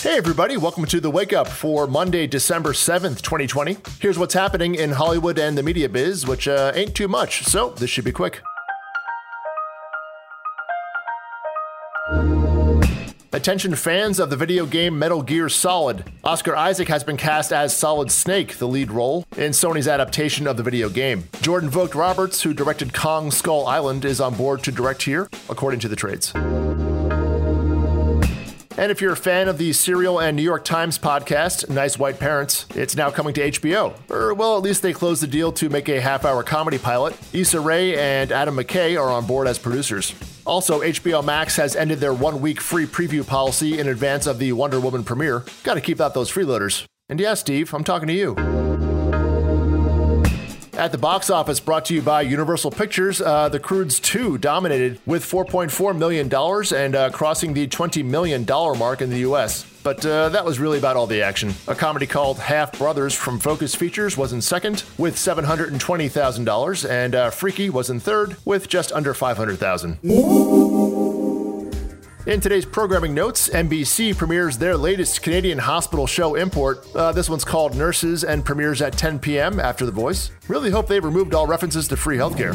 [0.00, 3.78] Hey, everybody, welcome to the Wake Up for Monday, December 7th, 2020.
[4.00, 7.70] Here's what's happening in Hollywood and the media biz, which uh, ain't too much, so
[7.70, 8.40] this should be quick.
[13.32, 16.04] Attention fans of the video game Metal Gear Solid.
[16.22, 20.56] Oscar Isaac has been cast as Solid Snake, the lead role, in Sony's adaptation of
[20.56, 21.24] the video game.
[21.42, 25.80] Jordan Vogt Roberts, who directed Kong Skull Island, is on board to direct here, according
[25.80, 26.32] to the trades.
[28.78, 32.20] And if you're a fan of the Serial and New York Times podcast, Nice White
[32.20, 33.92] Parents, it's now coming to HBO.
[34.08, 37.16] Or, well, at least they closed the deal to make a half hour comedy pilot.
[37.32, 40.14] Issa Rae and Adam McKay are on board as producers.
[40.46, 44.52] Also, HBO Max has ended their one week free preview policy in advance of the
[44.52, 45.44] Wonder Woman premiere.
[45.64, 46.84] Gotta keep out those freeloaders.
[47.08, 48.57] And yeah, Steve, I'm talking to you.
[50.78, 55.00] At the box office, brought to you by Universal Pictures, uh, The Croods 2 dominated
[55.06, 59.66] with $4.4 million and uh, crossing the $20 million mark in the US.
[59.82, 61.52] But uh, that was really about all the action.
[61.66, 67.30] A comedy called Half Brothers from Focus Features was in second with $720,000, and uh,
[67.30, 71.07] Freaky was in third with just under $500,000.
[72.28, 76.86] In today's programming notes, NBC premieres their latest Canadian hospital show import.
[76.94, 79.58] Uh, this one's called Nurses and premieres at 10 p.m.
[79.58, 80.30] after The Voice.
[80.46, 82.54] Really hope they've removed all references to free healthcare.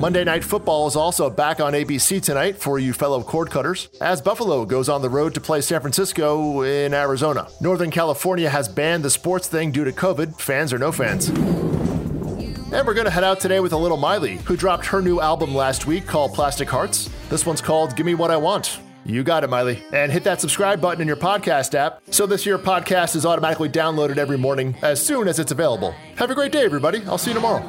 [0.00, 4.20] Monday Night Football is also back on ABC tonight for you fellow cord cutters, as
[4.20, 7.46] Buffalo goes on the road to play San Francisco in Arizona.
[7.60, 11.30] Northern California has banned the sports thing due to COVID, fans or no fans.
[12.70, 15.20] And we're going to head out today with a little Miley, who dropped her new
[15.20, 17.08] album last week called Plastic Hearts.
[17.30, 18.80] This one's called Gimme What I Want.
[19.06, 19.82] You got it, Miley.
[19.90, 23.70] And hit that subscribe button in your podcast app so this year podcast is automatically
[23.70, 25.92] downloaded every morning as soon as it's available.
[26.16, 27.02] Have a great day, everybody.
[27.06, 27.66] I'll see you tomorrow.